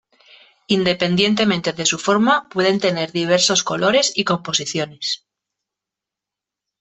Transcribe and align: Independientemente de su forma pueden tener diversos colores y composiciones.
Independientemente 0.67 1.73
de 1.73 1.85
su 1.85 1.99
forma 1.99 2.49
pueden 2.49 2.79
tener 2.79 3.11
diversos 3.11 3.61
colores 3.61 4.11
y 4.15 4.23
composiciones. 4.23 5.27